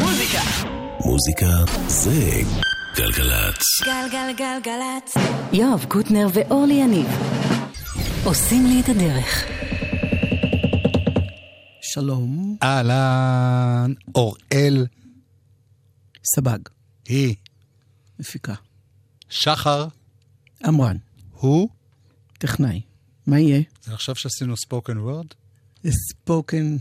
מוזיקה. 0.00 0.40
מוזיקה 1.04 1.72
זה 1.88 2.40
גלגלצ. 2.96 3.62
גלגלגלגלצ. 3.84 5.14
יואב 5.52 5.84
קוטנר 5.88 6.26
ואורלי 6.34 6.74
יניב 6.74 7.06
עושים 8.24 8.66
לי 8.66 8.80
את 8.80 8.88
הדרך. 8.88 9.44
שלום. 11.82 12.56
אהלן, 12.62 13.92
אוראל. 14.14 14.86
סבג. 16.34 16.58
היא. 17.08 17.34
מפיקה. 18.18 18.54
שחר. 19.28 19.86
עמרן. 20.64 20.96
הוא. 21.32 21.68
טכנאי. 22.38 22.80
מה 23.26 23.38
יהיה? 23.38 23.62
זה 23.82 23.94
עכשיו 23.94 24.14
שעשינו 24.16 24.56
ספוקן 24.56 24.98
וורד? 24.98 25.26
ספוקן... 25.90 26.76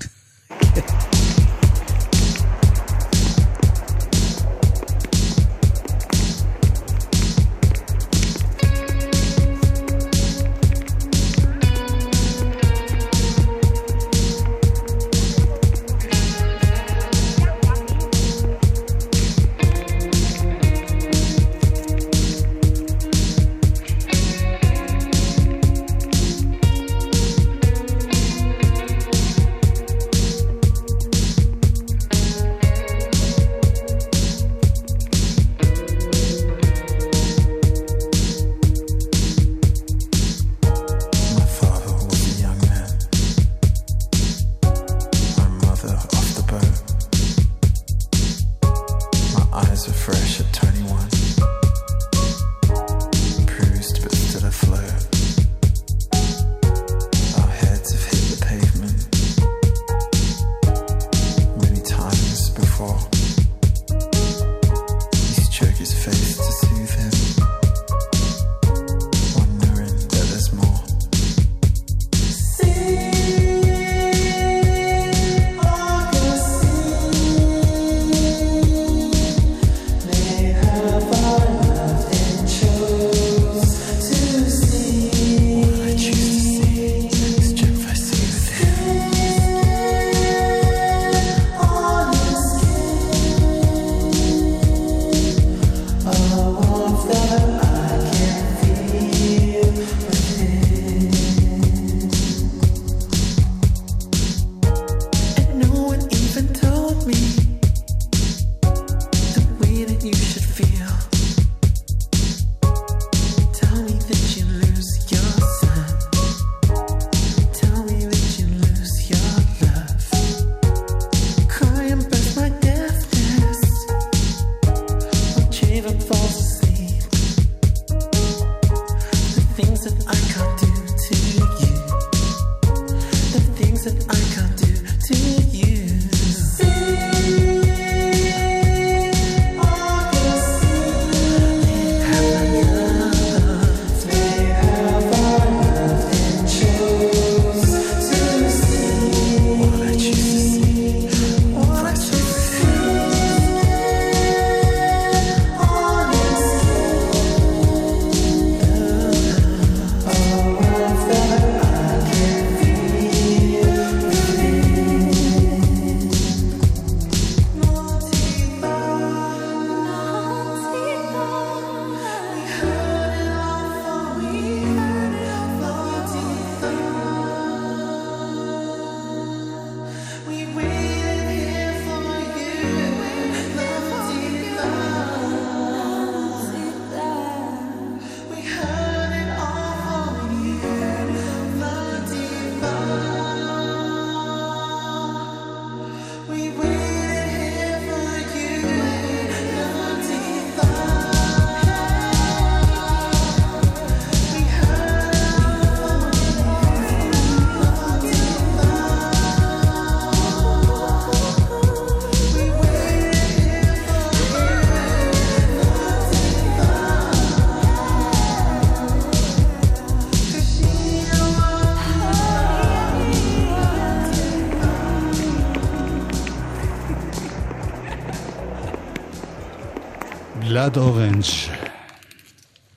גלעד 230.62 230.78
אורנג', 230.78 231.24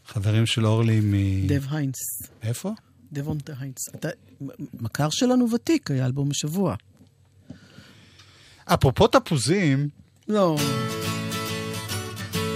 חברים 0.07 0.47
של 0.47 0.67
אורלי 0.67 1.01
מ... 1.01 1.47
דב 1.47 1.63
היינס. 1.71 1.97
איפה? 2.43 2.73
דבון 3.13 3.39
היינס. 3.61 3.89
אתה 3.95 4.09
מכר 4.81 5.09
שלנו 5.11 5.51
ותיק, 5.51 5.91
היה 5.91 6.07
אלבום 6.07 6.31
השבוע. 6.31 6.75
אפרופו 8.67 9.07
תפוזים... 9.07 9.89
לא. 10.29 10.57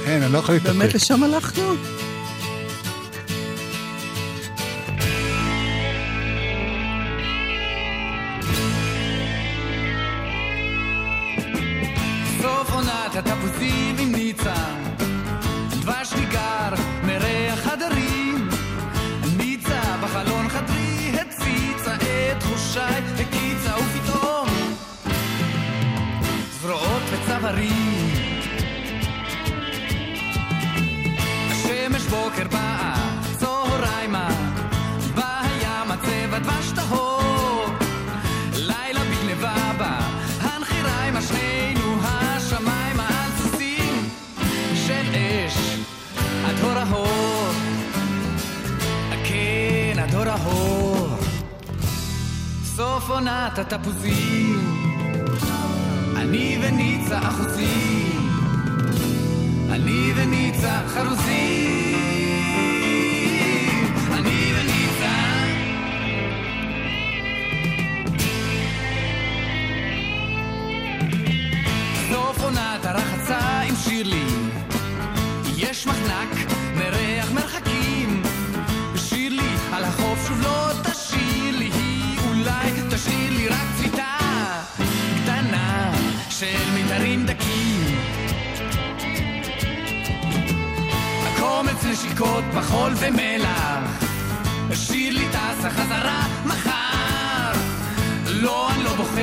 אין, 0.06 0.22
אני 0.22 0.32
לא 0.32 0.38
יכול 0.38 0.54
להתאפק. 0.54 0.72
באמת 0.72 0.94
לשם 0.94 1.22
הלכנו? 1.22 1.74
התפוזים 13.18 13.96
המליצה, 13.98 14.54
דבש 14.54 14.97
את 22.78 23.02
תחושיי, 23.14 23.26
הקיצה 23.26 23.74
ופתאום 23.76 24.48
זרועות 26.60 27.02
וצו 27.10 27.46
הרים. 27.46 28.12
השמש 31.50 32.02
בוקר 32.02 32.48
באה, 32.52 32.94
צהריימה, 33.38 34.28
בים 35.14 35.90
הצבע 35.90 36.38
דבש 36.38 36.72
טהור. 36.74 37.07
עונת 53.08 53.58
התפוזים. 53.58 54.78
אני 56.16 56.58
וניצה 56.62 57.18
אחוזים, 57.18 58.30
אני 59.70 60.12
וניצה 60.16 60.80
חרוזים, 60.88 61.94
אני 64.12 64.52
וניצה. 64.54 64.78
עונת 72.42 72.84
הרחצה 72.84 73.60
עם 73.60 73.74
שירלי, 73.76 74.24
יש 75.56 75.86
מחנק 75.86 76.47
נשיקות 92.18 92.44
בחול 92.54 92.92
ומלח, 92.96 94.04
שיר 94.74 95.14
לי 95.14 95.28
טסה 95.28 95.70
חזרה 95.70 96.26
מחר. 96.44 97.52
לא, 98.26 98.70
אני 98.70 98.84
לא 98.84 98.94
בוכה, 98.94 99.20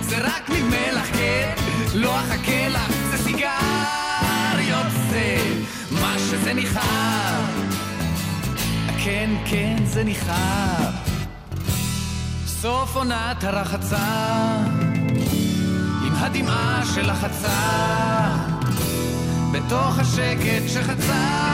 זה 0.00 0.16
רק 0.18 0.48
ממלח, 0.48 1.06
כן, 1.12 1.54
לא 1.94 2.20
אחכה 2.20 2.68
לך, 2.68 2.92
זה 3.10 3.18
סיגריות, 3.18 4.86
זה 5.10 5.36
מה 5.90 6.14
שזה 6.18 6.54
ניחר. 6.54 7.40
כן, 9.04 9.30
כן, 9.46 9.76
זה 9.84 10.04
ניחר. 10.04 10.90
סוף 12.46 12.96
עונת 12.96 13.44
הרחצה, 13.44 14.06
עם 16.06 16.14
הדמעה 16.14 16.82
של 16.94 17.10
החצה, 17.10 17.58
בתוך 19.52 19.98
השקט 19.98 20.68
שחצה 20.68 21.53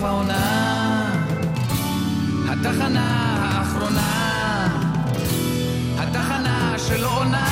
סוף 0.00 0.08
העונה, 0.08 1.12
התחנה 2.48 3.36
האחרונה. 3.42 4.08
התחנה 5.98 6.74
של 6.78 7.04
עונה 7.04 7.46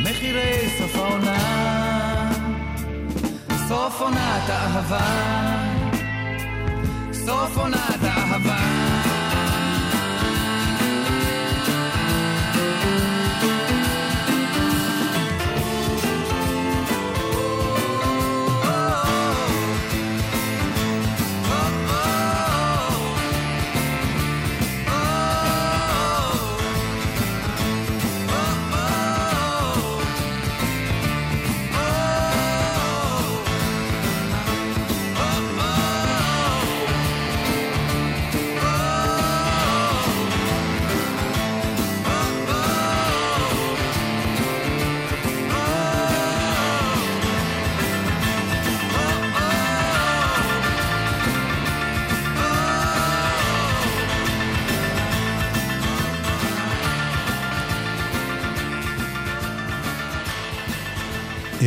מחירי 0.00 0.68
סוף 0.78 0.96
העונה. 0.96 2.30
סוף 3.68 4.00
עונת 4.00 4.48
האהבה. 4.48 5.00
סוף 7.12 7.56
עונת 7.56 8.02
האהבה 8.02 8.91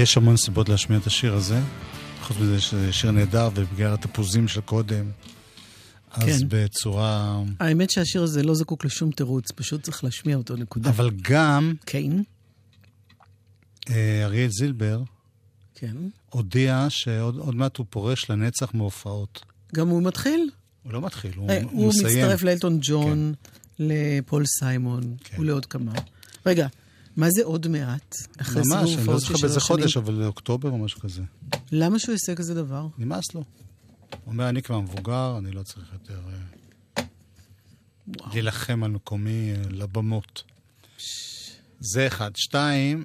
יש 0.06 0.18
המון 0.18 0.38
סיבות 0.38 0.70
להשמיע 0.70 1.00
את 1.00 1.08
השיר 1.08 1.34
הזה. 1.34 1.60
חוץ 2.22 2.38
מזה 2.38 2.62
שזה 2.62 2.94
שיר 2.94 3.12
נהדר, 3.12 3.50
ובגלל 3.56 3.94
התפוזים 3.94 4.48
של 4.48 4.62
קודם, 4.62 5.12
אז 6.12 6.24
כן. 6.24 6.48
בצורה... 6.48 7.42
האמת 7.60 7.90
שהשיר 7.90 8.24
הזה 8.24 8.44
לא 8.44 8.56
זקוק 8.56 8.86
לשום 8.86 9.12
תירוץ, 9.12 9.52
פשוט 9.52 9.82
צריך 9.82 10.04
להשמיע 10.04 10.38
אותו, 10.38 10.56
נקודה. 10.56 10.90
אבל 10.90 11.12
גם 11.22 11.74
כן, 11.86 12.12
אה, 13.90 14.26
אריאל 14.26 14.50
זילבר 14.50 15.02
כן. 15.76 15.98
הודיע 16.30 16.86
שעוד 16.90 17.38
עוד 17.38 17.56
מעט 17.56 17.78
הוא 17.78 17.86
פורש 17.90 18.30
לנצח 18.30 18.74
מהופעות. 18.74 19.42
גם 19.76 19.88
הוא 19.88 20.04
מתחיל. 20.04 20.50
הוא 20.84 20.94
לא 20.94 21.02
מתחיל, 21.02 21.32
הוא, 21.36 21.50
אה, 21.50 21.62
הוא 21.64 21.72
הוא 21.72 21.90
מסיים. 21.90 22.08
מצטרף 22.08 22.44
לאלטון 22.44 22.80
ג'ון, 22.82 23.34
לפול 23.80 24.44
סיימון 24.46 25.16
כן. 25.24 25.42
ולעוד 25.42 25.66
כמה. 25.66 25.92
רגע, 26.46 26.68
מה 27.18 27.28
זה 27.30 27.44
עוד 27.44 27.68
מעט? 27.68 28.16
אחרי 28.42 28.64
סיבוב 28.64 28.80
ממש, 28.82 28.96
אני 28.98 29.08
לא 29.08 29.20
זוכר 29.20 29.34
באיזה? 29.42 29.60
חודש, 29.60 29.98
אבל 29.98 30.24
אוקטובר 30.24 30.70
או 30.70 30.78
משהו 30.78 31.00
כזה. 31.00 31.22
למה 31.72 32.00
שהוא 32.00 32.14
יעשה 32.14 32.36
כזה 32.36 32.54
דבר? 32.54 32.88
נמאס 32.98 33.36
לו. 33.36 33.44
הוא 34.10 34.34
אומר, 34.34 34.50
אני 34.50 34.62
כבר 34.62 34.80
מבוגר, 34.80 35.36
אני 35.38 35.52
לא 35.52 35.64
צריך 35.64 35.94
יותר 35.94 36.20
אה, 36.98 37.04
להילחם 38.34 38.84
על 38.84 38.92
מקומי 38.92 39.54
אה, 39.54 39.62
לבמות. 39.70 40.44
זה 41.80 42.08
אחד. 42.08 42.32
שתיים, 42.36 43.04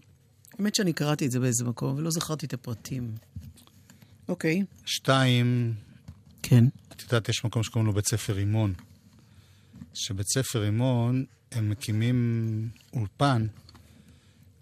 האמת 0.59 0.75
שאני 0.75 0.93
קראתי 0.93 1.27
את 1.27 1.31
זה 1.31 1.41
באיזה 1.41 1.65
מקום, 1.65 1.97
ולא 1.97 2.11
זכרתי 2.11 2.47
את 2.47 2.55
הפרטים. 2.55 3.15
אוקיי. 4.29 4.63
שתיים, 4.87 5.75
כן. 6.43 6.65
את 6.93 7.03
יודעת, 7.03 7.29
יש 7.29 7.45
מקום 7.45 7.63
שקוראים 7.63 7.87
לו 7.87 7.93
בית 7.93 8.09
ספר 8.09 8.33
רימון. 8.33 8.75
שבית 9.95 10.27
ספר 10.27 10.61
רימון, 10.61 11.25
הם 11.53 11.71
מקימים 11.71 12.69
אולפן 12.93 13.47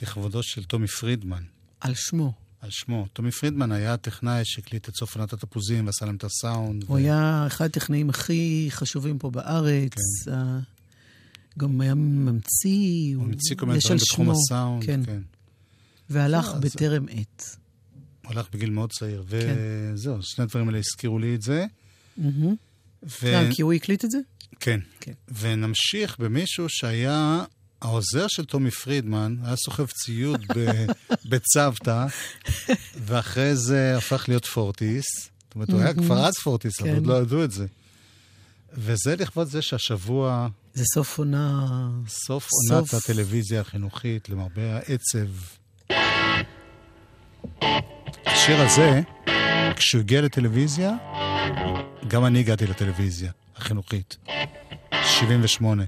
לכבודו 0.03 0.43
של 0.43 0.65
טומי 0.65 0.87
פרידמן, 0.87 1.43
על 1.81 1.95
שמו. 1.95 2.33
על 2.61 2.71
שמו. 2.71 3.07
טומי 3.13 3.31
פרידמן 3.31 3.73
היה 3.73 3.95
הטכנאי 3.95 4.43
שהקליט 4.45 4.89
את 4.89 4.95
סוף 4.95 5.17
עונת 5.17 5.33
התפוזים 5.33 5.87
ועשה 5.87 6.05
להם 6.07 6.17
את 6.17 6.25
הסאונד. 6.25 6.85
הוא 6.87 6.97
היה 6.97 7.45
אחד 7.47 7.65
הטכנאים 7.65 8.11
הכי 8.11 8.67
חשובים 8.71 9.19
פה 9.19 9.31
בארץ. 9.31 9.93
כן. 10.25 10.33
ה- 10.33 10.61
גם 11.59 11.81
היה 11.81 11.95
ממציא. 11.95 13.17
הוא 13.17 13.25
המציא 13.25 13.57
כל 13.57 13.67
מיני 13.67 13.79
דברים 13.85 13.99
בתחום 13.99 14.31
הסאונד, 14.31 14.85
כן. 14.85 15.01
כן. 15.07 15.21
והלך 16.11 16.47
אז- 16.49 16.61
בטרם 16.61 17.07
עת. 17.11 17.57
הוא 18.25 18.33
הלך 18.33 18.47
בגיל 18.53 18.71
מאוד 18.71 18.93
צעיר, 18.93 19.25
כן. 19.31 19.55
וזהו, 19.95 20.17
שני 20.23 20.43
הדברים 20.45 20.69
האלה 20.69 20.79
הזכירו 20.79 21.19
לי 21.19 21.35
את 21.35 21.43
זה. 21.43 21.67
ו... 22.19 23.33
גם 23.35 23.45
כי 23.53 23.63
הוא 23.63 23.73
הקליט 23.73 24.05
את 24.05 24.11
זה? 24.11 24.19
כן. 24.61 24.81
כן. 25.01 25.13
ונמשיך 25.39 26.19
במישהו 26.19 26.67
שהיה 26.69 27.45
העוזר 27.83 28.27
של 28.29 28.45
טומי 28.45 28.71
פרידמן, 28.71 29.37
היה 29.45 29.57
סוחב 29.57 29.87
ציוד 29.87 30.47
בצוותא, 31.31 32.07
ואחרי 33.05 33.57
זה 33.57 33.97
הפך 33.97 34.25
להיות 34.29 34.45
פורטיס. 34.45 35.05
זאת 35.49 35.55
אומרת, 35.55 35.71
הוא 35.71 35.81
היה 35.81 35.95
כבר 35.95 36.27
אז 36.27 36.35
פורטיס, 36.43 36.81
אבל 36.81 36.89
כן. 36.89 36.95
עוד 36.95 37.07
לא 37.07 37.15
ידעו 37.15 37.45
את 37.45 37.51
זה. 37.51 37.67
וזה 38.73 39.17
לכבוד 39.17 39.47
זה 39.47 39.63
שהשבוע, 39.63 40.49
זה 40.75 40.85
סוף 40.95 41.19
עונה... 41.19 41.67
סוף 42.09 42.49
עונת. 42.71 42.95
הטלוויזיה 42.95 43.61
החינוכית, 43.61 44.29
למרבה 44.29 44.77
העצב. 44.77 45.29
השיר 48.27 48.61
הזה, 48.61 49.01
כשהוא 49.77 50.01
הגיע 50.01 50.21
לטלוויזיה, 50.21 50.93
גם 52.09 52.27
אני 52.27 52.41
הגעתי 52.41 52.67
לטלוויזיה 52.67 53.31
החינוכית. 53.57 54.17
78. 55.05 55.85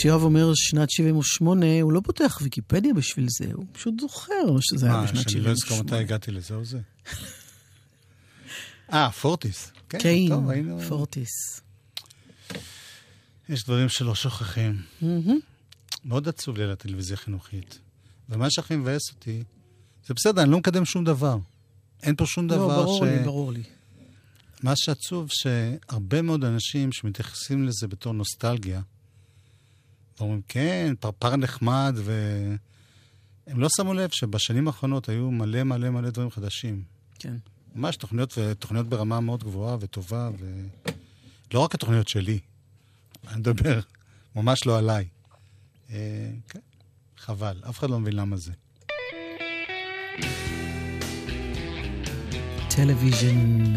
כשיואב 0.00 0.22
אומר 0.22 0.52
שנת 0.54 0.90
78, 0.90 1.66
הוא 1.82 1.92
לא 1.92 2.00
פותח 2.04 2.38
ויקיפדיה 2.42 2.94
בשביל 2.94 3.26
זה, 3.28 3.52
הוא 3.52 3.64
פשוט 3.72 4.00
זוכר 4.00 4.60
שזה 4.60 4.86
היה 4.86 4.96
מה, 4.96 5.04
בשנת 5.04 5.28
שאני 5.30 5.44
לא 5.44 5.50
אזכור 5.50 5.76
78. 5.76 5.82
מתי 5.82 6.04
הגעתי 6.04 6.30
לזה 6.30 6.54
או 6.54 6.64
זה? 6.64 6.80
אה, 8.92 9.10
פורטיס. 9.10 9.72
כן, 9.88 9.98
כן, 9.98 10.28
טוב, 10.28 10.50
היינו... 10.50 10.80
פורטיס. 10.88 11.60
יש 13.48 13.64
דברים 13.64 13.88
שלא 13.88 14.14
שוכחים. 14.14 14.82
מאוד 16.04 16.28
עצוב 16.28 16.56
לי 16.56 16.64
על 16.64 16.70
הטלוויזיה 16.70 17.14
החינוכית. 17.14 17.78
ומה 18.28 18.50
שהכי 18.50 18.76
מבאס 18.76 19.10
אותי, 19.10 19.42
זה 20.06 20.14
בסדר, 20.14 20.42
אני 20.42 20.50
לא 20.50 20.58
מקדם 20.58 20.84
שום 20.84 21.04
דבר. 21.04 21.38
אין 22.02 22.16
פה 22.16 22.26
שום 22.26 22.46
לא, 22.46 22.56
דבר 22.56 22.82
ברור 22.82 23.06
ש... 23.06 23.08
לי, 23.08 23.24
ברור 23.24 23.52
לי. 23.52 23.62
מה 24.62 24.72
שעצוב, 24.76 25.28
שהרבה 25.30 26.22
מאוד 26.22 26.44
אנשים 26.44 26.92
שמתייחסים 26.92 27.66
לזה 27.66 27.88
בתור 27.88 28.12
נוסטלגיה, 28.14 28.80
ואומרים, 30.20 30.42
כן, 30.48 30.94
פרפר 31.00 31.36
נחמד, 31.36 31.94
והם 31.96 33.60
לא 33.60 33.68
שמו 33.76 33.94
לב 33.94 34.10
שבשנים 34.10 34.66
האחרונות 34.66 35.08
היו 35.08 35.30
מלא 35.30 35.62
מלא 35.62 35.90
מלא 35.90 36.10
דברים 36.10 36.30
חדשים. 36.30 36.82
כן. 37.18 37.36
ממש 37.74 37.96
תוכניות, 37.96 38.38
תוכניות 38.58 38.88
ברמה 38.88 39.20
מאוד 39.20 39.44
גבוהה 39.44 39.76
וטובה, 39.80 40.30
ולא 41.50 41.60
רק 41.60 41.74
התוכניות 41.74 42.08
שלי, 42.08 42.38
אני 43.28 43.36
מדבר 43.38 43.80
ממש 44.36 44.66
לא 44.66 44.78
עליי. 44.78 45.08
אה, 45.90 46.30
כן, 46.48 46.58
חבל, 47.16 47.60
אף 47.68 47.78
אחד 47.78 47.90
לא 47.90 48.00
מבין 48.00 48.16
למה 48.16 48.36
זה. 48.36 48.52
Television. 52.76 53.74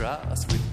trust 0.00 0.50
with 0.50 0.69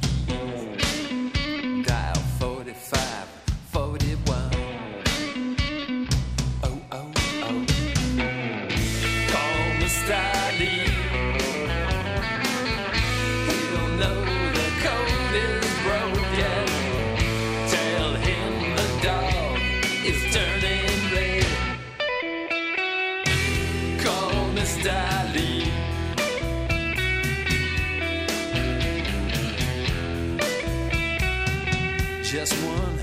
Just 32.30 32.52
one 32.56 32.97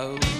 Oh, 0.00 0.37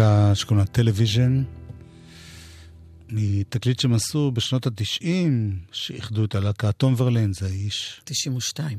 להקה 0.00 0.34
שקוראים 0.34 0.58
לה 0.58 0.66
Television, 0.66 1.42
מתקליט 3.08 3.80
שהם 3.80 3.92
עשו 3.92 4.30
בשנות 4.30 4.66
התשעים, 4.66 5.58
שאיחדו 5.72 6.24
את 6.24 6.34
הלהקה. 6.34 6.72
תום 6.72 6.94
ורליין 6.96 7.32
זה 7.32 7.46
האיש. 7.46 8.00
92. 8.04 8.78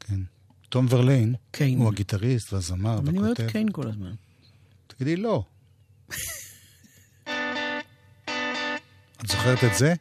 כן. 0.00 0.20
תום 0.68 0.86
ורליין, 0.90 1.34
קיין. 1.50 1.78
הוא 1.78 1.88
הגיטריסט 1.88 2.52
והזמר 2.52 2.90
והכותב. 2.90 3.08
אני 3.08 3.18
אומרת 3.18 3.40
כן 3.40 3.68
כל 3.72 3.88
הזמן. 3.88 4.14
תגידי 4.86 5.16
לא. 5.16 5.44
את 9.20 9.28
זוכרת 9.28 9.64
את 9.64 9.74
זה? 9.78 9.94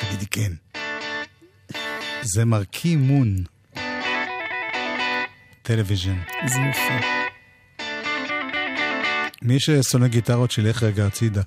תגידי 0.00 0.26
כן. 0.30 0.52
זה 2.22 2.44
Marquee 2.44 2.96
Moon. 2.96 3.44
טלוויז'ן. 5.62 6.18
זה 6.46 6.58
יפה. 6.70 7.23
מי 9.44 9.60
ששונא 9.60 10.06
גיטרות 10.06 10.50
שילך 10.50 10.82
רגע 10.82 11.06
הצידה. 11.06 11.42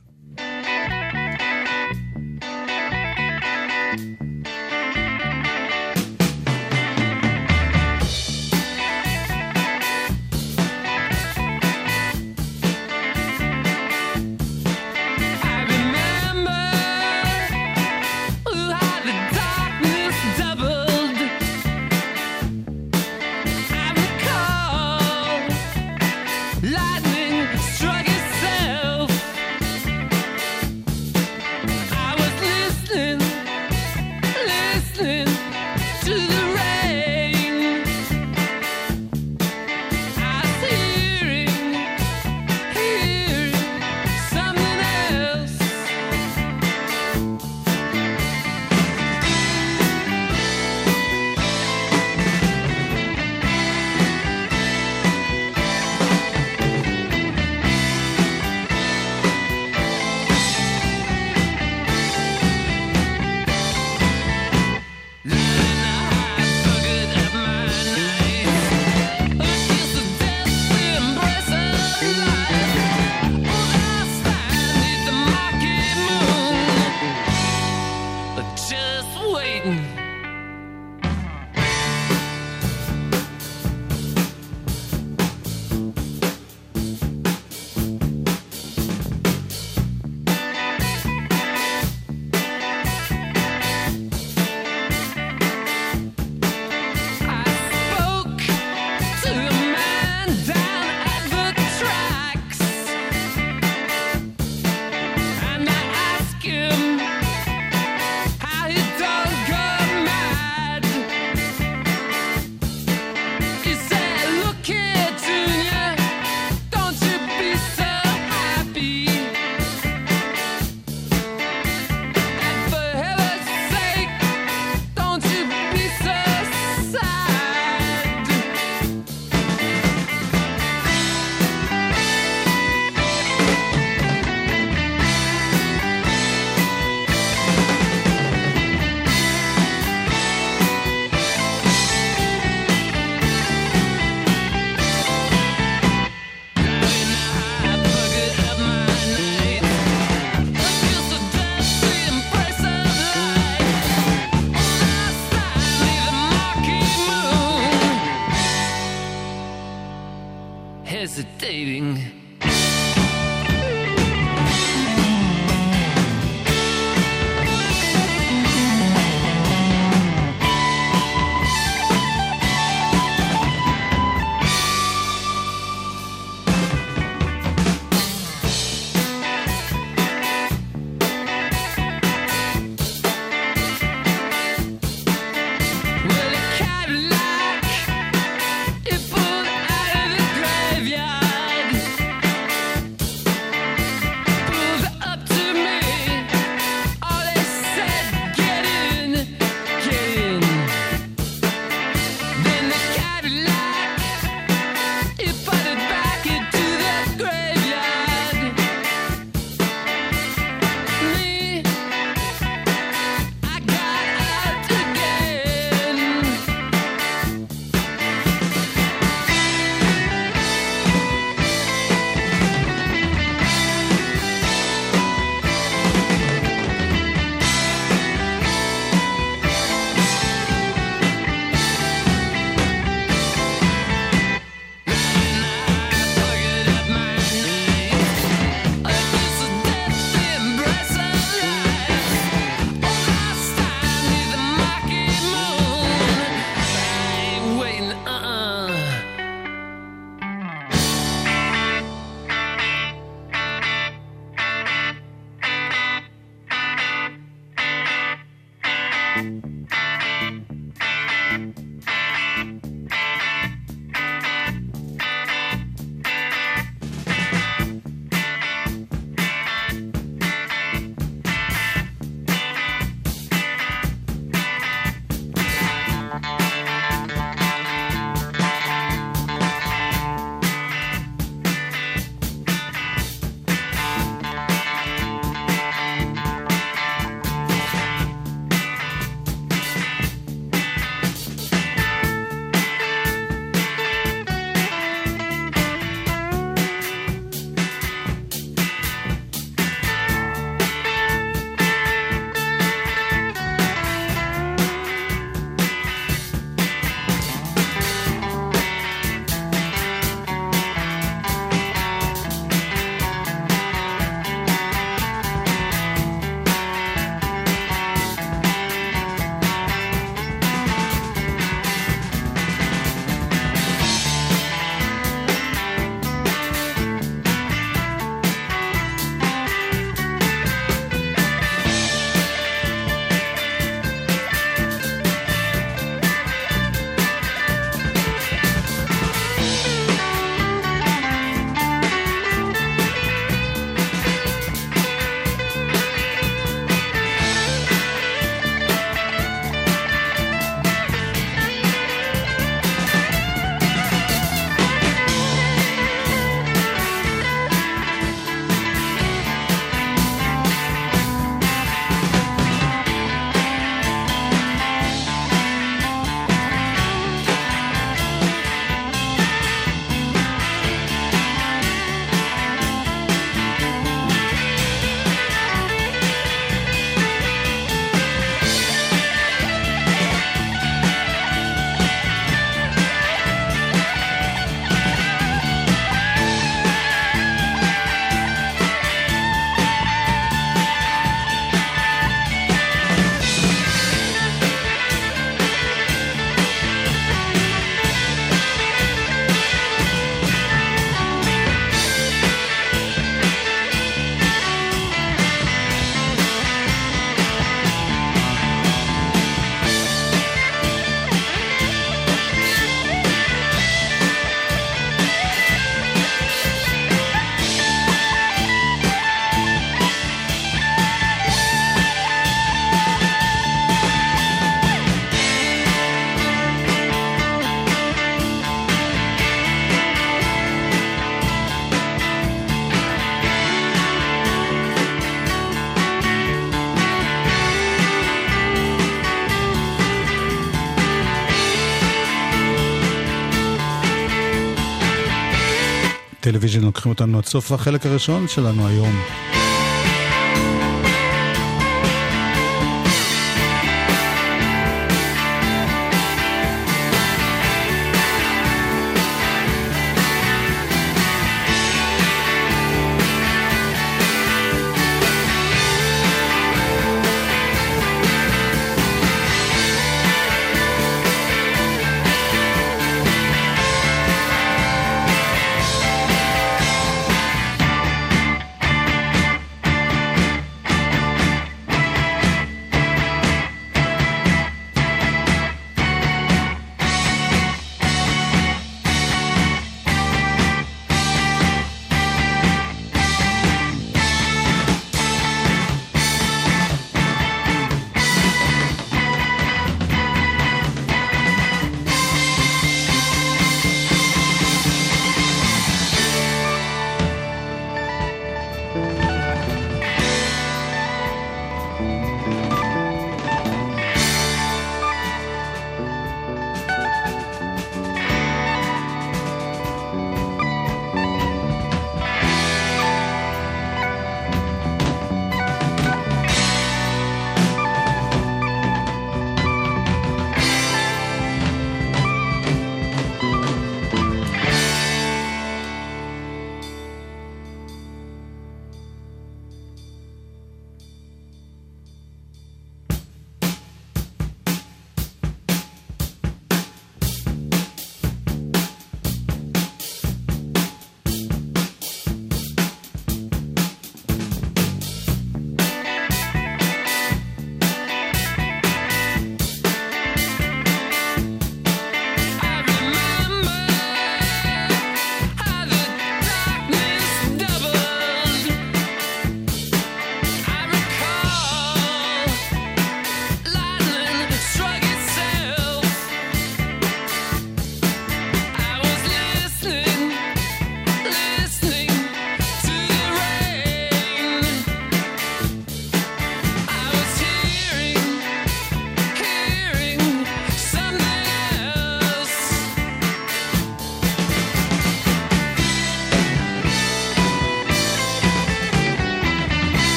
לוקחים 446.78 446.92
אותנו 446.92 447.18
עד 447.18 447.26
סוף 447.26 447.52
החלק 447.52 447.86
הראשון 447.86 448.28
שלנו 448.28 448.68
היום. 448.68 448.96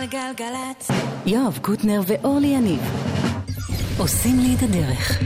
גלגלגלגלצ. 0.00 0.88
יואב 1.26 1.58
קוטנר 1.62 2.00
ואורלי 2.06 2.46
יניב 2.46 2.80
עושים 3.98 4.38
לי 4.38 4.54
את 4.56 4.62
הדרך. 4.62 5.22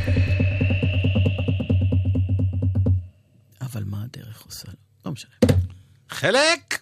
אבל 3.60 3.84
מה 3.86 4.04
הדרך 4.04 4.42
עושה? 4.46 4.68
לא 5.06 5.12
משנה. 5.12 5.30
חלק 6.08 6.78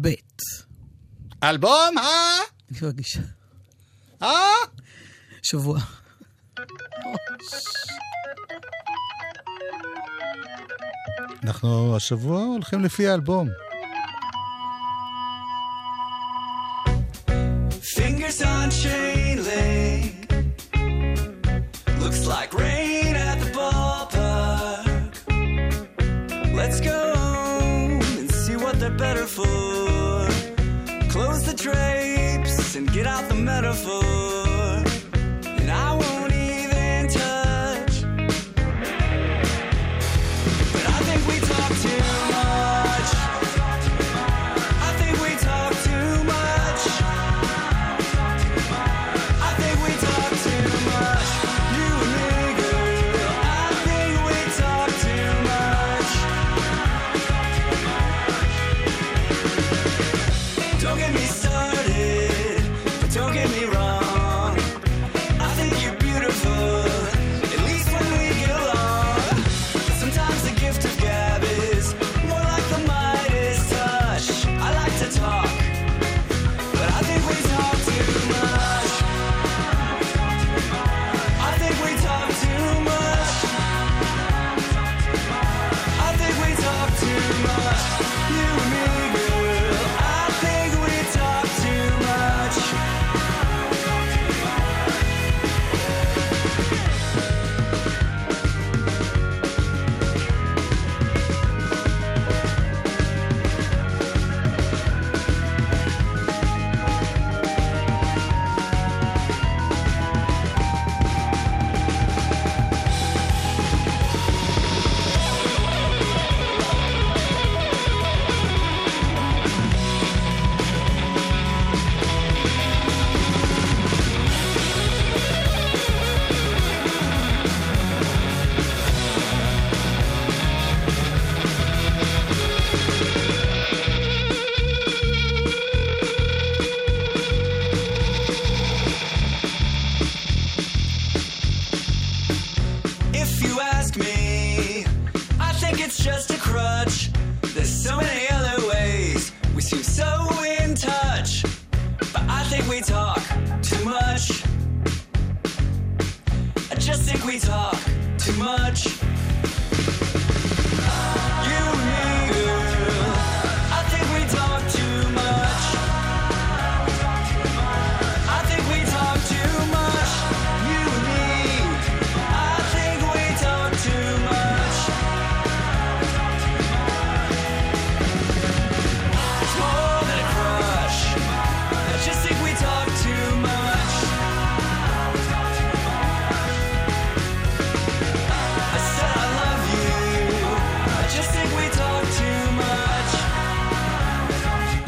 ב'. 0.00 0.08
אלבום 1.42 1.98
ה... 1.98 2.02
אני 2.70 2.78
מרגישה. 2.82 3.20
ה... 4.22 4.26
שבוע. 5.42 5.78
אנחנו 11.42 11.96
השבוע 11.96 12.44
הולכים 12.44 12.84
לפי 12.84 13.08
האלבום. 13.08 13.65
Fingers 18.26 18.42
on 18.42 18.70
chain 18.70 19.44
link. 19.44 20.32
Looks 22.00 22.26
like 22.26 22.52
rain 22.54 23.14
at 23.14 23.38
the 23.38 23.50
ballpark. 23.56 25.14
Let's 26.52 26.80
go 26.80 27.12
and 28.18 28.28
see 28.32 28.56
what 28.56 28.80
they're 28.80 28.90
better 28.90 29.26
for. 29.26 29.44
Close 31.08 31.44
the 31.44 31.54
drapes 31.56 32.74
and 32.74 32.92
get 32.92 33.06
out 33.06 33.28
the 33.28 33.36
metaphor. 33.36 34.25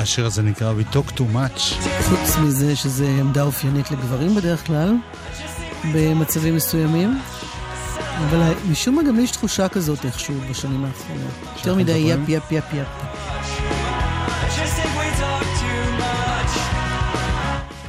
השיר 0.09 0.27
הזה 0.27 0.43
נקרא 0.43 0.73
We 0.73 0.95
Talk 0.95 1.11
Too 1.13 1.35
Much. 1.35 1.61
חוץ 2.03 2.37
מזה 2.37 2.77
שזה 2.77 3.09
עמדה 3.21 3.43
אופיינית 3.43 3.91
לגברים 3.91 4.35
בדרך 4.35 4.67
כלל, 4.67 4.95
במצבים 5.95 6.57
מסוימים. 6.57 7.19
אבל 8.19 8.53
משום 8.71 8.95
מה 8.95 9.03
גם 9.03 9.21
יש 9.21 9.31
תחושה 9.31 9.69
כזאת 9.69 10.05
איכשהו 10.05 10.35
בשנים 10.51 10.85
האחרונות. 10.85 11.31
יותר 11.57 11.75
מדי? 11.75 11.93
יפ 11.93 12.29
יפ 12.29 12.53
יפ 12.53 12.65
יפ. 12.73 12.87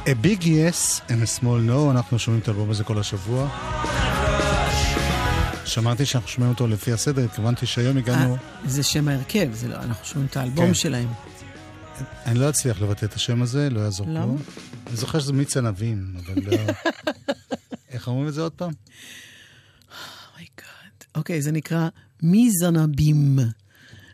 A 0.04 0.24
Big 0.24 0.42
Yes 0.42 1.00
and 1.08 1.22
a 1.22 1.40
Small 1.40 1.68
No, 1.68 1.90
אנחנו 1.90 2.18
שומעים 2.18 2.42
את 2.42 2.48
האלבום 2.48 2.70
הזה 2.70 2.84
כל 2.84 2.98
השבוע. 2.98 3.48
שמעתי 5.64 6.06
שאנחנו 6.06 6.28
שומעים 6.28 6.52
אותו 6.52 6.66
לפי 6.66 6.92
הסדר, 6.92 7.24
התכוונתי 7.24 7.66
שהיום 7.66 7.96
הגענו... 7.96 8.34
אה, 8.34 8.38
זה 8.64 8.82
שם 8.82 9.08
ההרכב, 9.08 9.48
זה 9.52 9.68
לא, 9.68 9.74
אנחנו 9.74 10.04
שומעים 10.04 10.26
את 10.30 10.36
האלבום 10.36 10.66
כן. 10.66 10.74
שלהם. 10.74 11.08
אני 12.26 12.38
לא 12.38 12.50
אצליח 12.50 12.80
לבטא 12.80 13.04
את 13.04 13.14
השם 13.14 13.42
הזה, 13.42 13.70
לא 13.70 13.80
יעזור 13.80 14.06
למה? 14.06 14.22
כלום. 14.24 14.42
אני 14.86 14.96
זוכר 14.96 15.20
שזה 15.20 15.32
מיץ 15.32 15.56
ענבים, 15.56 16.14
אבל 16.16 16.42
לא... 16.44 16.56
איך 17.90 18.08
אומרים 18.08 18.28
את 18.28 18.34
זה 18.34 18.40
עוד 18.40 18.52
פעם? 18.52 18.70
Oh 20.32 20.50
my 20.50 20.68
God. 20.68 21.04
אוקיי, 21.14 21.42
זה 21.42 21.52
נקרא 21.52 21.88
mise 22.22 22.61
en 22.61 22.80
abyme. 22.80 23.38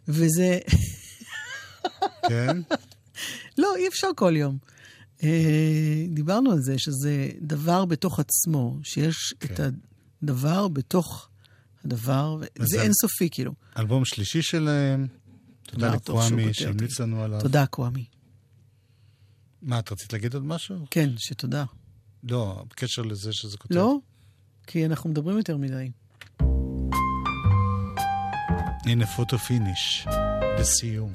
וזה... 0.09 0.59
כן? 2.29 2.57
לא, 3.59 3.77
אי 3.77 3.89
אפשר 3.89 4.09
כל 4.17 4.37
יום. 4.37 4.59
אה, 5.23 5.29
דיברנו 6.09 6.53
על 6.53 6.61
זה 6.61 6.79
שזה 6.79 7.29
דבר 7.41 7.85
בתוך 7.85 8.21
עצמו, 8.21 8.79
שיש 8.83 9.35
את 9.45 9.61
הדבר 10.23 10.69
בתוך 10.69 11.29
הדבר, 11.85 12.39
וזה- 12.59 12.83
אינסופי 12.83 13.29
כאילו. 13.31 13.53
אלבום 13.79 14.05
שלישי 14.05 14.43
שלהם. 14.43 15.07
תודה 15.67 15.95
לקוואמי 15.95 16.43
אותי. 16.43 16.55
שהמליץ 16.55 17.01
לנו 17.01 17.23
עליו. 17.23 17.41
תודה, 17.41 17.67
קוואמי. 17.67 18.05
מה, 19.63 19.79
את 19.79 19.93
רצית 19.93 20.13
להגיד 20.13 20.35
עוד 20.35 20.45
משהו? 20.45 20.77
כן, 20.91 21.11
שתודה. 21.17 21.65
לא, 22.25 22.65
בקשר 22.71 23.03
לזה 23.03 23.33
שזה 23.33 23.57
כותב. 23.57 23.75
לא? 23.75 23.97
כי 24.67 24.87
אנחנו 24.87 25.11
מדברים 25.11 25.37
יותר 25.37 25.57
מדי. 25.57 25.91
הנה 28.87 29.07
פוטו 29.07 29.39
פיניש, 29.39 30.07
לסיום. 30.59 31.13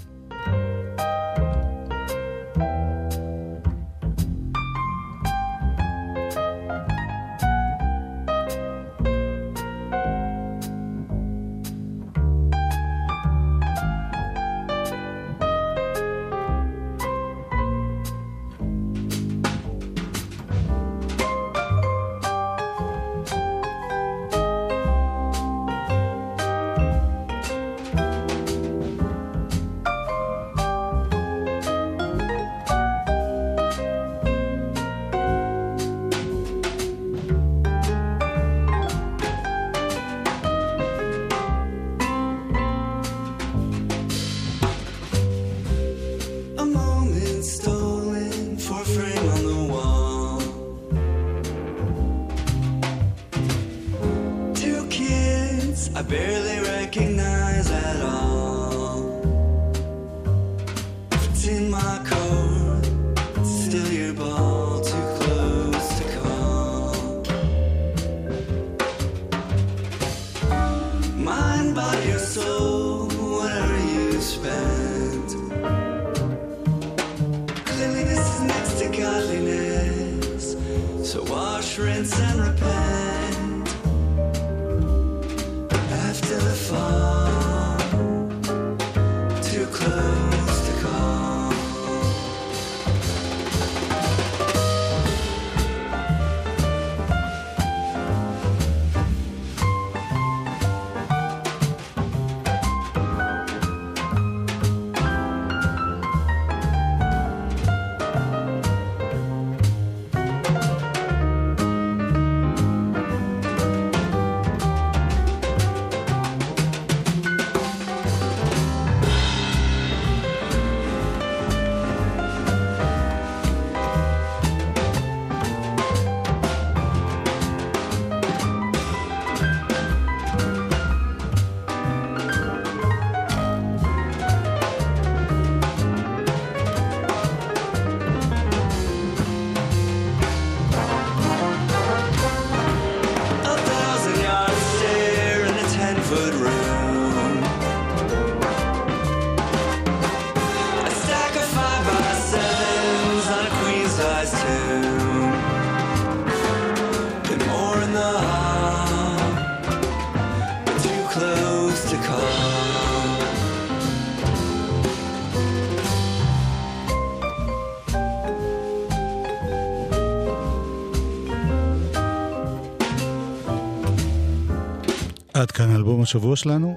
אלבום 175.92 176.04
השבוע 176.04 176.36
שלנו. 176.36 176.76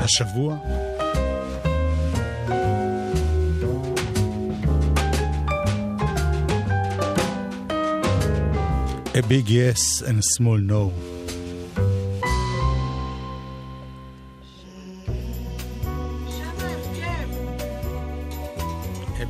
השבוע. 0.00 0.56
A 9.14 9.22
big 9.32 9.48
yes 9.48 10.02
and 10.08 10.18
a 10.18 10.26
small 10.34 10.60
no. 10.72 10.82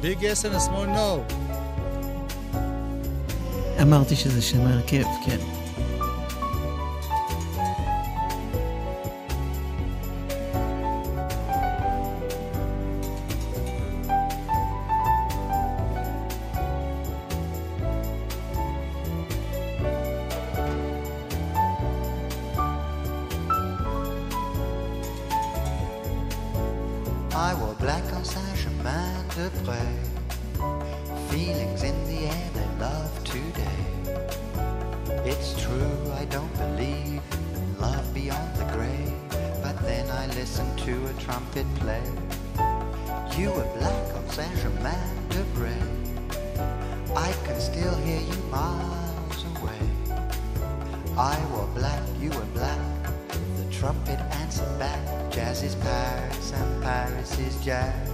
big 0.02 0.20
yes 0.22 0.44
and 0.46 0.54
a 0.54 0.60
small 0.60 0.86
no. 0.86 1.34
אמרתי 3.82 4.16
שזה 4.16 4.42
שם 4.42 4.60
הרכב, 4.60 5.04
כן. 5.26 5.51
to 40.78 41.06
a 41.06 41.12
trumpet 41.14 41.66
play. 41.76 42.02
You 43.36 43.50
were 43.50 43.68
black 43.78 44.14
on 44.14 44.28
Saint-Germain 44.28 45.28
de 45.28 45.42
Bray. 45.54 45.82
I 47.14 47.32
can 47.44 47.60
still 47.60 47.94
hear 47.96 48.20
you 48.20 48.42
miles 48.50 49.44
away. 49.56 49.78
I 51.16 51.38
wore 51.52 51.68
black, 51.74 52.02
you 52.20 52.30
were 52.30 52.50
black. 52.54 52.78
The 53.56 53.72
trumpet 53.72 54.18
answered 54.40 54.78
back. 54.78 55.30
Jazz 55.30 55.62
is 55.62 55.74
Paris 55.76 56.52
and 56.52 56.82
Paris 56.82 57.38
is 57.38 57.56
jazz. 57.64 58.11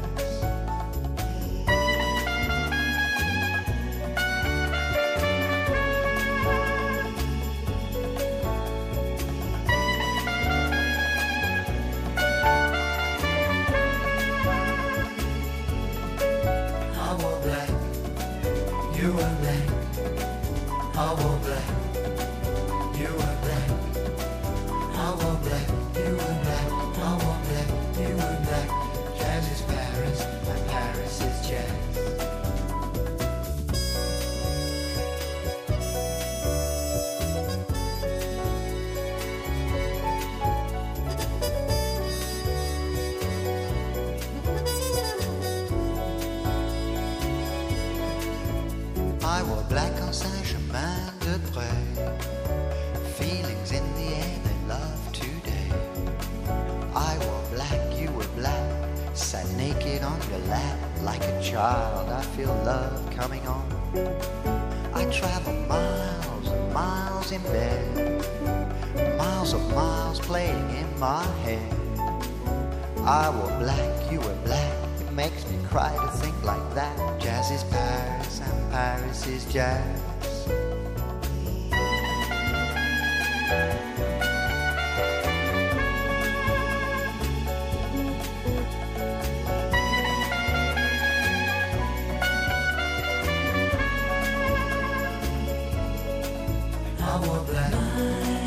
our 97.25 97.43
black. 97.45 98.38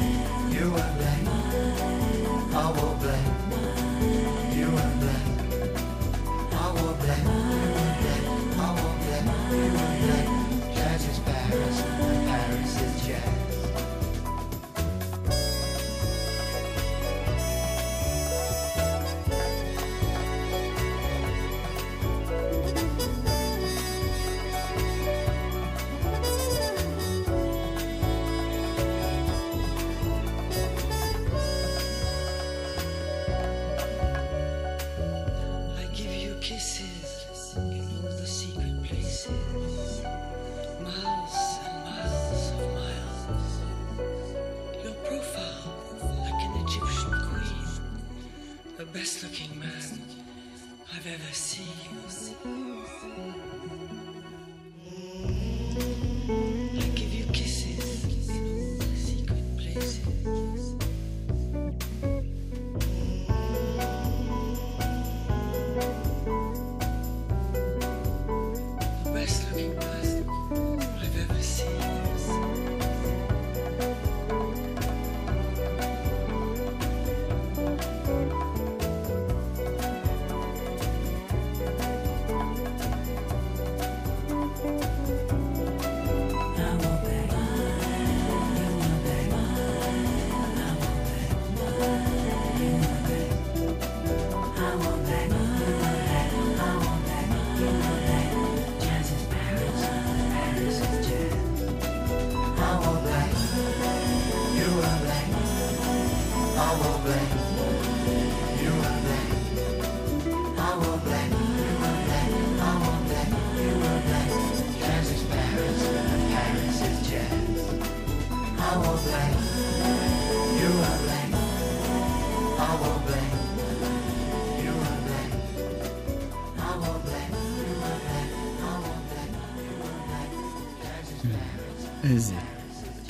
I've 51.04 51.08
ever 51.08 51.34
seen. 51.34 51.82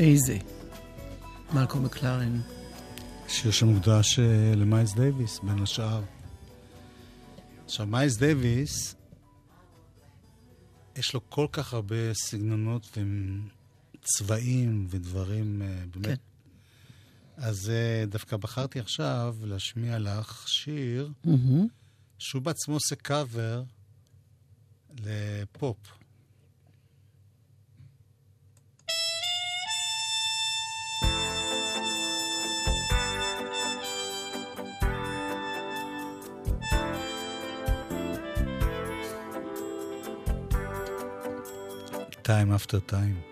איזה? 0.01 0.37
מלקום 1.53 1.85
מקלרן. 1.85 2.41
שיר 3.27 3.51
שמוקדש 3.51 4.19
אה, 4.19 4.55
למייס 4.55 4.93
דייוויס, 4.93 5.39
בין 5.39 5.63
השאר. 5.63 6.03
עכשיו, 7.65 7.85
מייס 7.85 8.17
דייוויס, 8.17 8.95
יש 10.95 11.13
לו 11.13 11.29
כל 11.29 11.47
כך 11.51 11.73
הרבה 11.73 12.13
סגנונות 12.13 12.97
וצבעים 13.97 14.87
ודברים, 14.89 15.61
אה, 15.61 15.83
באמת. 15.95 16.05
כן. 16.05 16.15
אז 17.37 17.69
אה, 17.69 18.05
דווקא 18.07 18.37
בחרתי 18.37 18.79
עכשיו 18.79 19.35
להשמיע 19.43 19.99
לך 19.99 20.47
שיר 20.47 21.11
מהמם. 21.23 21.67
שהוא 22.19 22.41
בעצמו 22.41 22.73
עושה 22.73 22.95
קאבר 22.95 23.63
לפופ. 24.99 26.00
Time 42.31 42.53
after 42.53 42.79
time. 42.79 43.30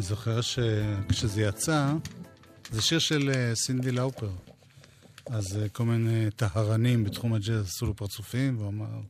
אני 0.00 0.06
זוכר 0.06 0.40
שכשזה 0.40 1.42
יצא, 1.42 1.92
זה 2.70 2.82
שיר 2.82 2.98
של 2.98 3.30
אה, 3.34 3.54
סינדי 3.54 3.92
לאופר. 3.92 4.30
אז 5.26 5.56
אה, 5.56 5.68
כל 5.68 5.84
מיני 5.84 6.30
טהרנים 6.30 7.04
בתחום 7.04 7.34
הג'אז 7.34 7.66
עשו 7.66 7.86
לו 7.86 7.96
פרצופים, 7.96 8.58
והוא 8.58 8.68
אמר 8.68 9.00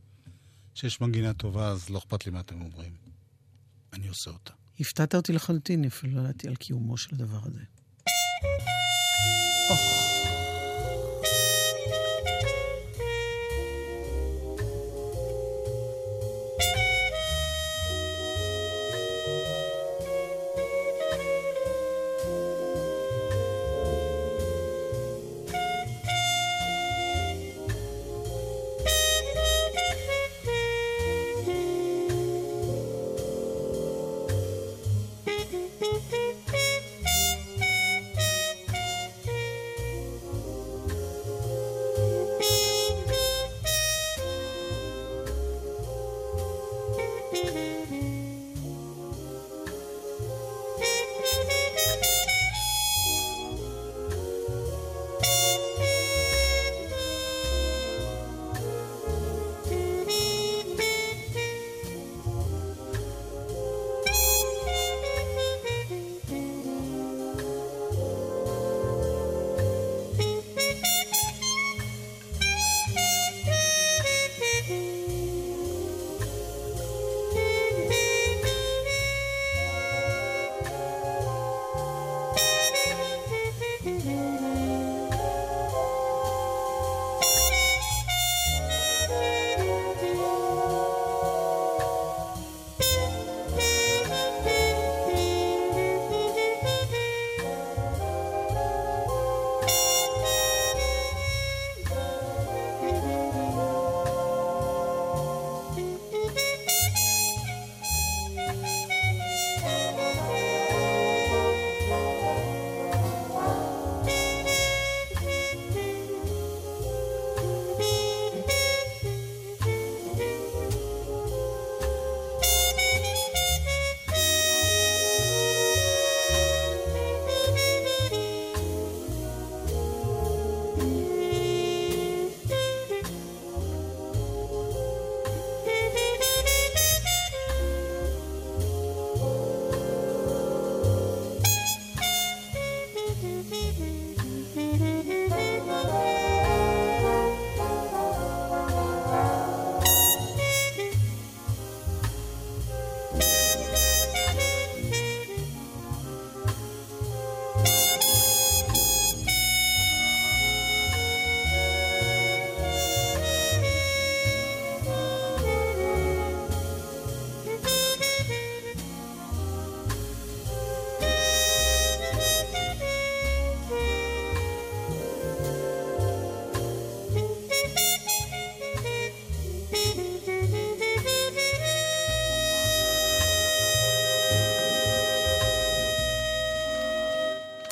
שיש 0.75 1.01
מנגינה 1.01 1.33
טובה, 1.33 1.69
אז 1.69 1.91
לא 1.91 1.99
אכפת 1.99 2.27
לי 2.27 2.33
מה 2.33 2.41
אתם 2.41 2.61
אומרים. 2.61 2.93
אני 3.93 4.09
עושה 4.09 4.31
אותה. 4.31 4.53
הפתעת 4.81 5.15
אותי 5.15 5.33
לחלוטין, 5.33 5.85
אפילו 5.85 6.15
לא 6.15 6.21
ידעתי 6.21 6.49
על 6.49 6.57
קיומו 6.57 6.97
של 6.97 7.15
הדבר 7.15 7.41
הזה. 7.45 7.61
Thank 9.71 10.00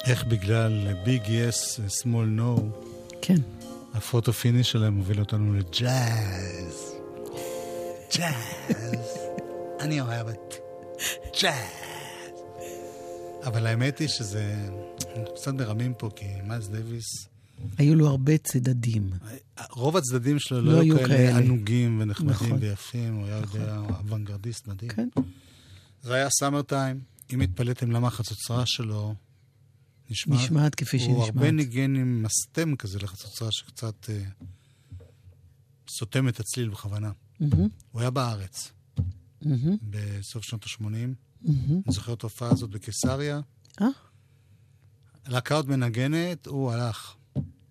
איך 0.08 0.24
בגלל 0.24 0.94
Big 1.04 1.22
Yes, 1.28 1.80
Small 1.88 2.26
No, 2.26 2.70
כן. 3.22 3.34
הפוטו 3.94 4.32
פיניש 4.32 4.70
שלהם 4.70 4.94
מוביל 4.94 5.20
אותנו 5.20 5.54
לג'אז. 5.54 6.94
ג'אז. 8.16 8.74
אני 9.82 10.00
אוהבת 10.00 10.54
ג'אז. 11.42 11.54
אבל 13.44 13.66
האמת 13.66 13.98
היא 13.98 14.08
שזה... 14.08 14.68
קצת 15.34 15.54
מרמים 15.54 15.94
פה, 15.94 16.10
כי 16.16 16.26
מיילס 16.44 16.66
דייוויס, 16.66 17.28
היו 17.78 17.94
לו 17.94 18.08
הרבה 18.08 18.38
צדדים. 18.38 19.10
רוב 19.70 19.96
הצדדים 19.96 20.38
שלו 20.38 20.60
לא 20.60 20.72
לא 20.72 20.80
היו 20.80 20.96
כאלה 20.96 21.08
כאלה. 21.08 21.38
ענוגים 21.38 22.00
ונחמדים 22.00 22.30
נכון. 22.30 22.58
ויפים, 22.60 23.14
הוא 23.14 23.26
היה 23.26 23.36
יודע, 23.36 23.76
אוונגרדיסט 23.88 24.68
מדהים. 24.68 24.90
כן. 24.90 25.08
זה 26.02 26.14
היה 26.14 26.28
סאמר 26.30 26.62
טיים, 26.62 27.00
אם 27.32 27.40
התפלאתם 27.40 27.90
למה 27.90 28.08
החצוצרה 28.08 28.62
שלו 28.66 29.14
נשמעת, 30.10 30.40
נשמעת 30.40 30.74
כפי 30.74 30.96
הוא 30.96 31.04
שנשמעת. 31.04 31.28
הרבה 31.28 31.50
ניגן 31.50 31.96
עם 31.96 32.22
מסתם 32.22 32.76
כזה 32.76 32.98
לחצוצרה 32.98 33.52
שקצת 33.52 34.10
אה, 34.10 34.22
סותם 35.88 36.28
את 36.28 36.40
הצליל 36.40 36.68
בכוונה. 36.68 37.10
מהמם, 37.40 37.68
הוא 37.92 38.00
היה 38.00 38.10
בארץ 38.10 38.72
מהמם, 39.42 39.76
בסוף 39.82 40.44
שנות 40.44 40.64
ה-80, 40.64 40.80
מהמם. 40.82 41.14
אני 41.86 41.94
זוכר 41.94 42.12
את 42.12 42.22
ההופעה 42.22 42.50
הזאת 42.50 42.70
בקיסריה. 42.70 43.40
אה? 43.80 43.86
להקה 45.26 45.54
עוד 45.54 45.68
מנגנת, 45.68 46.46
הוא 46.46 46.72
הלך. 46.72 47.14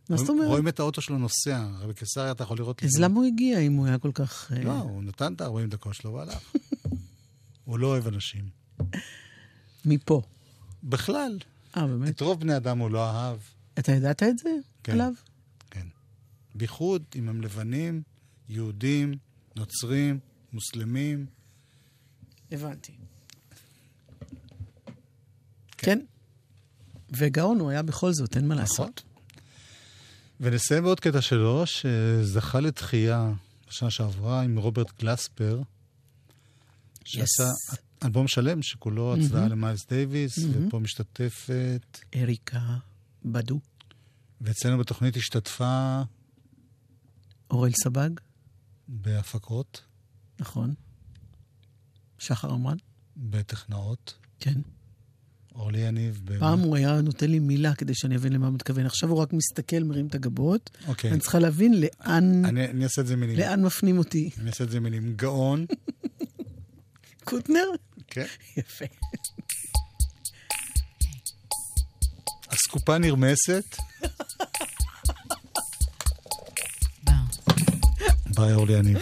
מה 0.09 0.17
זאת 0.17 0.29
אומרת? 0.29 0.47
רואים 0.47 0.67
את 0.67 0.79
האוטו 0.79 1.01
שלו 1.01 1.17
נוסע, 1.17 1.67
הרי 1.75 1.87
בקיסריה 1.87 2.31
אתה 2.31 2.43
יכול 2.43 2.57
לראות... 2.57 2.83
אז 2.83 2.99
למה 2.99 3.15
הוא 3.15 3.25
הגיע 3.25 3.59
אם 3.59 3.73
הוא 3.73 3.85
היה 3.85 3.97
כל 3.97 4.11
כך... 4.13 4.51
אה, 4.51 4.63
לא, 4.63 4.71
הוא 4.71 5.03
נתן 5.03 5.33
את 5.33 5.41
ה-40 5.41 5.67
דקות 5.67 5.93
שלו 5.93 6.13
והלך. 6.13 6.55
הוא 7.65 7.79
לא 7.79 7.87
אוהב 7.87 8.07
אנשים. 8.07 8.49
מפה. 9.85 10.21
בכלל. 10.83 11.37
אה, 11.77 11.87
באמת? 11.87 12.09
את 12.09 12.21
רוב 12.21 12.39
בני 12.39 12.57
אדם 12.57 12.79
הוא 12.79 12.91
לא 12.91 13.09
אהב. 13.09 13.37
אתה 13.79 13.91
ידעת 13.91 14.23
את 14.23 14.37
זה 14.37 14.49
כן. 14.83 14.91
עליו? 14.91 15.13
כן. 15.71 15.87
בייחוד 16.55 17.03
אם 17.15 17.29
הם 17.29 17.41
לבנים, 17.41 18.01
יהודים, 18.49 19.13
נוצרים, 19.55 20.19
מוסלמים. 20.53 21.25
הבנתי. 22.51 22.91
כן. 25.77 25.99
וגאון 27.11 27.59
הוא 27.59 27.69
היה 27.69 27.81
בכל 27.81 28.13
זאת, 28.13 28.37
אין 28.37 28.47
מה 28.47 28.55
לעשות. 28.55 29.03
ונסיים 30.39 30.83
בעוד 30.83 30.99
קטע 30.99 31.21
שלו, 31.21 31.63
שזכה 31.65 32.59
לתחייה 32.59 33.31
בשנה 33.69 33.89
שעברה 33.89 34.41
עם 34.41 34.57
רוברט 34.57 34.99
גלספר, 34.99 35.61
שעשה 37.05 37.43
אלבום 38.03 38.27
שלם 38.27 38.61
שכולו 38.61 39.15
הצדעה 39.15 39.47
למיילס 39.47 39.87
דייוויס, 39.89 40.39
ופה 40.51 40.79
משתתפת, 40.79 41.99
אריקה 42.15 42.77
בדו, 43.25 43.59
ואצלנו 44.41 44.77
בתוכנית 44.77 45.15
השתתפה 45.15 46.01
אורל 47.51 47.71
סבג, 47.83 48.09
בהפקות, 48.87 49.81
נכון. 50.39 50.73
שחר 52.19 52.51
עמרן, 52.51 52.77
בטכנאות, 53.17 54.13
כן. 54.39 54.61
אורלי 55.57 55.79
יניב. 55.79 56.21
פעם 56.39 56.59
הוא 56.59 56.75
היה 56.75 57.01
נותן 57.01 57.31
לי 57.31 57.39
מילה 57.39 57.75
כדי 57.75 57.95
שאני 57.95 58.15
אבין 58.15 58.33
למה 58.33 58.47
הוא 58.47 58.55
מתכוון. 58.55 58.85
עכשיו 58.85 59.09
הוא 59.09 59.17
רק 59.17 59.33
מסתכל, 59.33 59.83
מרים 59.83 60.07
את 60.07 60.15
הגבות. 60.15 60.69
אוקיי. 60.87 61.11
אני 61.11 61.19
צריכה 61.19 61.39
להבין 61.39 61.81
לאן, 61.81 62.45
אני 62.45 62.65
אני 62.69 62.83
אעשה 62.83 63.01
את 63.01 63.07
זה 63.07 63.15
מילים. 63.15 63.37
לאן 63.37 63.61
מפנים 63.65 63.97
אותי. 63.97 64.29
אני 64.37 64.47
אעשה 64.49 64.63
את 64.63 64.69
זה 64.69 64.79
מילים. 64.79 65.13
גאון, 65.15 65.65
קוטנר? 67.29 67.65
כן. 68.07 68.25
יפה. 68.57 68.85
אסקופה 72.47 72.97
נרמסת. 72.97 73.75
ביי, 78.35 78.53
אורלי 78.53 78.73
יניב. 78.73 78.97